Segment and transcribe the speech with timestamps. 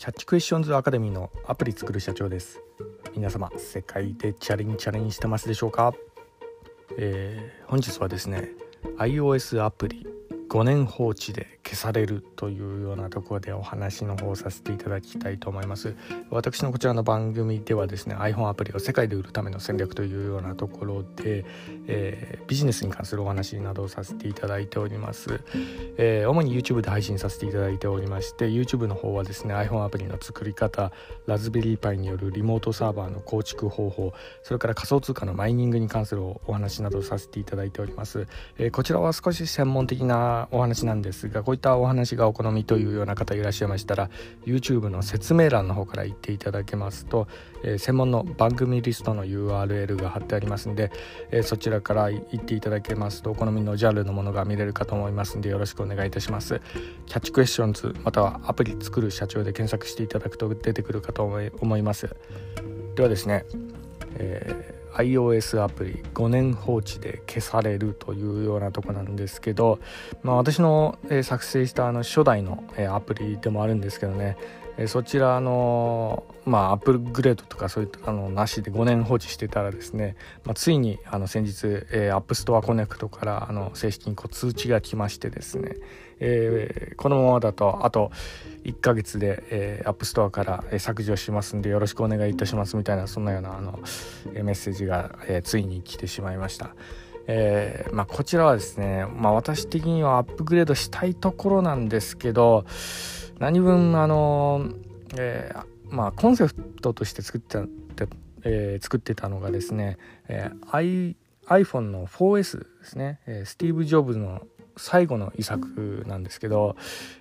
[0.00, 2.58] キャッチクエスチョンズアカデミーのアプリ作る社長です。
[3.14, 5.92] 皆様世界でチャレンチャレンジしてますでしょうか、
[6.96, 8.48] えー、本日はですね
[8.96, 10.06] iOS アプリ
[10.50, 15.94] 5年放置で消されるというようなところでお話の方させていただきたいと思います。
[16.28, 21.44] 私のこちらの番組ではですね iPhone アプリを世界で売るための戦略というようなところで、
[21.86, 25.40] えー、ビジネスに関するお話などをさせていただいております、
[25.98, 30.90] えー、主に YouTube で配信させていただいておりまして YouTube の方はですね iPhone アプリの作り方
[31.26, 38.26] ラズベリーパイによるリモートサーバーの構築方法それから仮想通貨のマイニングに関するお話などをさせていただいております、
[38.58, 44.10] えー、こちらは少し専門的なお話なんですがこういったお話がお好みというような方いらっしゃいましたら
[44.44, 47.28] YouTube の説明欄の方から言っていただけますと、
[47.64, 50.92] えー、専門の番組リストの URL が貼ってありますんで、
[51.30, 56.60] えー、そちらから行っていただけますとお好みのジャンルのものが見れるかと思いますんでよろしくお願いいたします。
[57.06, 62.08] キャッチクエスチョンズまたはアプリ作る社長で検索していただくと出てくるかと思います。
[62.94, 63.44] ではですね、
[64.16, 69.78] えー iOS アプリ5年放置で消されるというようなとこなんですけど、
[70.22, 74.36] まあ、私の、え作成したあの初代の、えアプリでもあるんですけどね、
[74.80, 85.76] えそちらのまあアップグレードとかそういったのなしで5年放置してたらですね、まあ、ついにあの先日、えー、 App Store Connect からあの正式にこう通知が来ましてですね、
[86.18, 88.10] えー、このままだとあと
[88.64, 93.80] 1ヶ月で、えー、 App Store から、削除しますんでよろしくお願いいたしますみたいなそんなようなあの、
[94.32, 96.74] メッセージが、えついに来てしまいました。
[97.26, 102.64] えーまあ、こちらはですね、まあ、私的にはアップグレードしたいところなんですけど
[103.40, 104.68] 何分あの、
[105.18, 107.58] えー、まあコンセプトとして作って
[107.96, 108.06] た、
[108.44, 111.16] えー、作ってたのがですね、えー、
[111.46, 114.42] iPhone の 4S ですね、えー、スティーブ・ジョブズの
[114.80, 116.76] 最後の遺作なんですけど、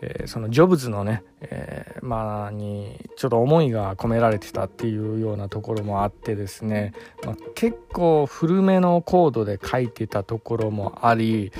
[0.00, 6.92] えー、そのジョブズのね、えー、まあにちょっと思いが込められてたっていうようなところもあってですね、
[7.24, 11.52] まあ、結構古めのコードで書いてたところもあり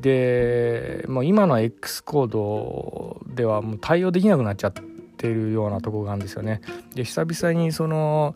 [0.00, 4.87] でもう今の X コードではもう対応できなくなっちゃって
[5.18, 6.62] てるようなとこがあるんですよね。
[6.94, 8.34] で久々にその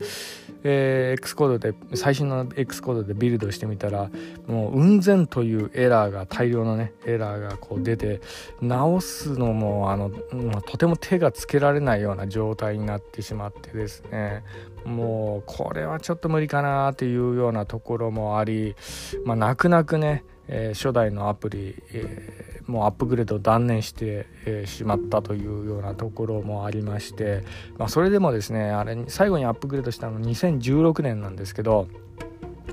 [0.65, 4.11] えー、X コードで最新の X コードでビルドしてみたら
[4.47, 8.21] もう雲仙というエラーが大量のねエラーがこう出て
[8.61, 14.45] 直すのもあの、まあ、とても手がつけられないような状態になってしまってですね
[14.85, 18.77] もうこれはちょっと無理かなっていうようなところもあり、
[19.25, 27.45] まあ、泣く泣くねえー、初代のアプリ、えー、もうアップグレードを断念して、えー、しまったというようなところもありまして、
[27.79, 31.89] まあ、それでもですねあれ最後にアップグレードしたの2016年なんですけど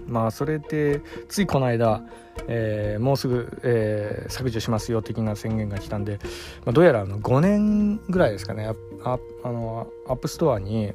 [0.08, 2.04] まあそれでついこの間、
[2.48, 6.20] えー、もうすぐ、えー、削除しますよ的な宣言が来たんで、
[6.66, 10.94] まあ、どうやらあの5年ぐらいですかねああの App Store に、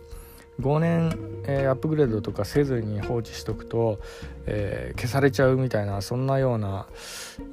[0.60, 3.98] 5年、えー、アップグレードとかせずに放置しとくと、
[4.46, 6.86] えー、消されちゃうみたいなそんなような、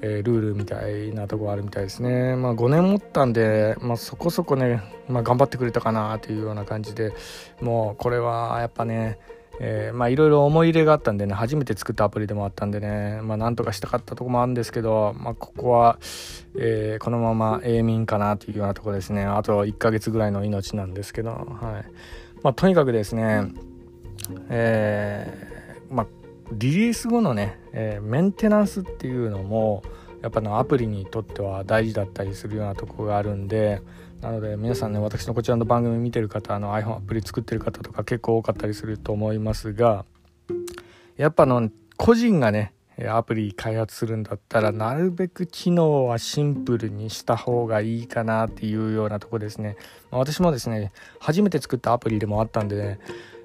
[0.01, 2.35] えー、ルールみたいなとこあるみたいですね。
[2.35, 7.13] まあ5年持ったんで、まあ、そこそこね、まあ、頑張ってくれたかなというような感じで
[7.59, 9.19] もうこれはやっぱね、
[9.59, 15.99] いろいろ思い入れがあったんでね初めて作ったアプリでもあったんでねまあなんとかしたかったとこもあるんですけどまあここは、
[16.57, 19.23] えー、このまま永眠かなというようなとこですね。
[19.23, 21.91] あと1ヶ月ぐらいの命なんですけどはい。
[22.43, 23.51] まあ、とにかくですね、
[24.49, 26.07] えー、まあ、
[26.53, 29.83] リリース後のね、えー、メンテナンスっていうのも
[30.21, 33.81] やっぱのアプリにとっては大事だったりするようなとこがあるんで
[34.21, 40.05] なので皆さんね私のこちらの番組見てる方あの iPhone アプリ作ってる方とか結構多かったりすると思いますが
[41.17, 42.73] やっぱの個人がね
[43.09, 49.77] アプリ開発するんだったらなるべく機能はシンプルにした方がいいかなっていうようなとこですね。
[50.11, 52.99] ま私もですね初めて作ったアプリでもあったんでね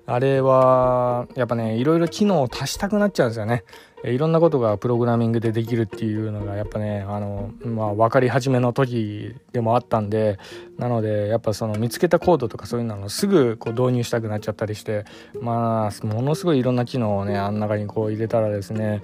[0.06, 3.64] あれはやっぱねいろいろ機能を足したくなっちゃうんですよね。
[4.04, 10.38] いろんなことがプログラミングでできるっていうのがやっぱねあの、まあ、分かり始めの時でもあったんで
[10.78, 15.04] なのでやっぱその見つけたコードとかそういうのをすぐこう導入したくなっちゃったりして
[15.40, 19.02] まあものすごいいろんな機能をねあん中にこう入れたらですね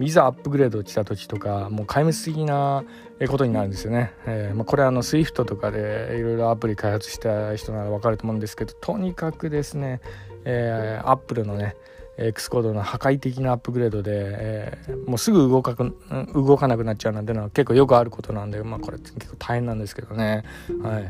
[0.00, 2.84] いざアップグレードした時とかもう壊滅的な
[3.28, 4.12] ことになるんですよね。
[4.26, 10.00] えーまあ、これあの SWIFT とかでいろいろアプリ開発した人なら分かると思うんですけどとにかくですね、
[10.44, 11.74] えー、Apple のね
[12.18, 15.96] X コードの破壊的なアップグレードで、えー、もうすぐ動かく
[16.34, 20.44] 動かなくなっちゃうなんてのは結構よくあることなんで、まあ、これ結構大変なんですけどね。
[20.82, 21.04] はい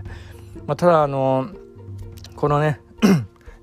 [0.66, 1.48] まあ、ただあの
[2.36, 2.80] このね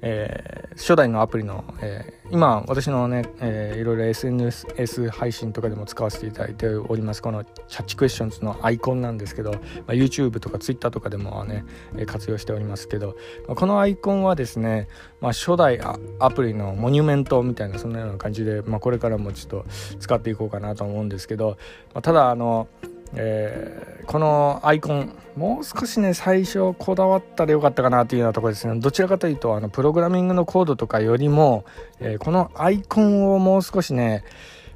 [0.08, 7.24] えー、初代のアプリの、えー、今私のね、えー、いろいろ SNS 配信とかでも使わせていただいております。
[7.24, 9.58] このキャッチクエスチョンズのアイコンなんですけど、ま
[9.88, 11.66] あ、YouTube とか Twitter とかでもね
[12.06, 13.16] 活用しておりますけど、
[13.48, 14.90] まあ、このアイコンはですね、
[15.22, 19.66] まあ、初代アプリのモニュメントみたいなそんなような感じで、まあ、これからもちょっと
[20.00, 21.58] 使っていこうかなと思うんですけど、
[21.96, 22.68] まあ、ただあの
[23.16, 28.80] えー、このアイコンもう少しね最初こだわったらよかったかなというようなところですね。
[28.80, 31.66] どちらかというとあのプログラミングのコードとかよりも、
[32.00, 34.24] えー、このアイコンをもう少しね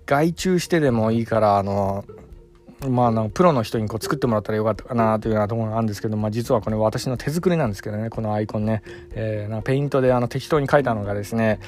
[0.05, 2.03] 外注してでもいいからあの
[2.87, 11.59] まあ、あのプロの人にこう作ってもらったらよかったかなというようなところがあるんですけど、まあ、実はこれ私の手作りなんですけどねこのアイコンね、えー、なペイントであの適当に書いたのがですね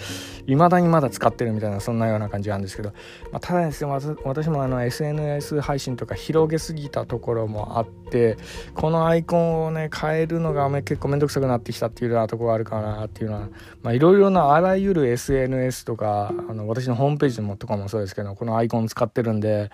[0.47, 2.93] 未だにまだ使ってるみたいなそんなような感じなんですけど、
[3.31, 3.91] まあ、ただですね
[4.23, 8.37] 私もあの SNS 配信とか広げすぎたところもあって
[8.73, 13.49] このアイコンをね変えるのが結構めんどくさくなってきたっていうようなところがあるかなっていうの
[13.83, 19.71] はいろいろなあらゆる SNS とかあの私のホームページもとかもそうですけどこのアイコン使ってるんで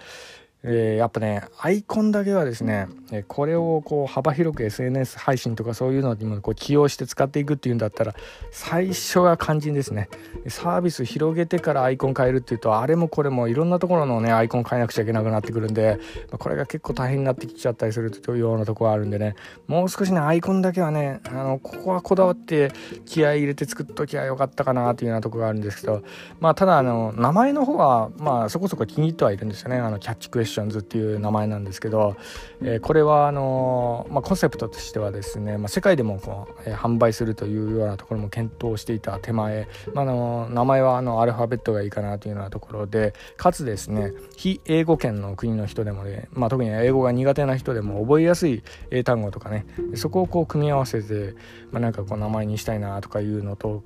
[0.63, 8.15] えー、やっぱねアイコンだけはですね、えこれをこう幅広く SNS 配信とかそういうのにもこう起用して使っていくっていうんだったら
[8.51, 10.09] 最初が肝心ですね。
[10.47, 15.99] サービス広げてからアイコン変えるっていうとあれもこれもいろんなところのねアイコン変えなくちゃいけなくなってくるんで、
[16.31, 19.35] まこれが結構大変になってきちゃったりするというようなところがあるんでね
[19.67, 22.71] もう少しねアイコンだけはねあのここはこだわって
[23.05, 26.03] 気合い入れて作っときゃよかったかなというようなとこがあるんですけど
[26.39, 29.77] まあただあの名前の方はまあそこそこ気に入ってはいるんですよね。
[29.77, 32.17] あのキャッチクエスションズっていう名前なんですけど、
[32.61, 49.65] えー、これはあの、まあ、コンセプトとしてはですね、まあ、世界でもこう、えー、販売するというようなところも検討していた手前、まあ、の名前はあのアルファベットがいいかなというようなところでかつですね非英語圏の国の人でもね、まあ、特に英語が苦手な人でも覚えやすい英単語とかね
[49.95, 51.35] そこをこう組み合わせて、
[51.71, 53.83] まあ、なんかこう名前にしたいなとかいうのと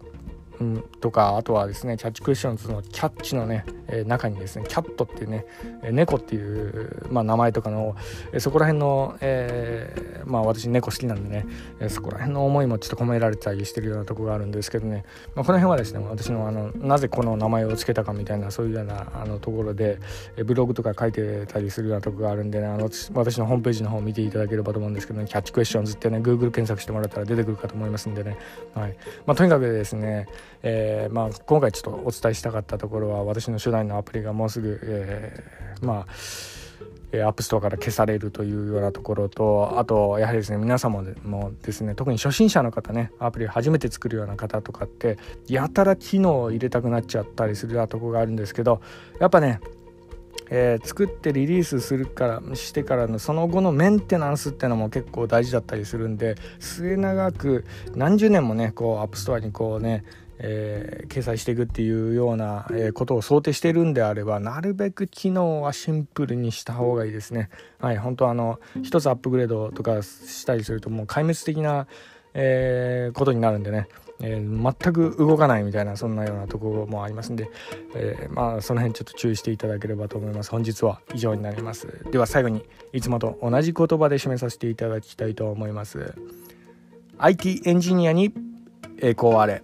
[0.61, 5.45] うん、とかあとはですねキャッチクエスチョンズのキャッチのね、えー、中にですねキャットっていうね、
[5.81, 7.95] えー、猫っていう、まあ、名前とかの、
[8.31, 11.47] えー、そこら辺の、え、まあ私猫好きなんでね、
[11.79, 15.03] え、そこら辺の思いもちょっと込められたりしてるようなとこがあるんですけどね、
[15.33, 19.97] まあ、この辺はですね私のあのなぜこの名前を付けたかみたいなそういうようなあのところで、
[20.37, 28.37] え、ブログとか書いてたりするようなとこがあるんでねあの私のホームページの方を見ていただければと思うんですけどねキャッチクエスチョンズってね Google 検索してもらったら出てくるかと思いますんでね、
[28.75, 28.95] はい。
[29.25, 30.27] まあ、とにかくですね、
[30.63, 36.07] えーまあ、今回ちょっとお伝えしたかったところは私の初代のアプリがもうすぐ、えー、まあ
[37.13, 45.17] App Store から消されるというようなところとあとやはりですね皆様もですね特に初心者の方ねアプリ初めて作るような方とかって
[45.47, 48.81] やたら機能を入れたくなっちゃったりするようなとこがあるんですけど
[49.19, 49.59] やっぱね
[50.53, 57.65] えー、作ってリリースするからしてからのその後のメンテナンスっていうのも結構大事だったりするんで末永く
[57.95, 60.03] 何十年もねこう App Store にこうね
[60.43, 67.49] えー、掲載していくっていうような、え、ことを想定してるんであればなるべく機能はシンプルにした方がいいですね。
[67.79, 71.85] はい、本当あの一つアップグレードとかしたりするともう壊滅的な、
[72.33, 73.87] えー、ことになるんでね。
[74.23, 77.49] えー、全く動かないみたいなそんなようなところもありますんで、
[77.95, 86.13] えー、まあその辺ちょっと注意していただければと思います本日は以上になりますでは最後にいつもと同じ言葉で締めさせていただきたいと思います
[87.17, 88.31] IT エンジニアに
[88.99, 89.63] 栄光あれ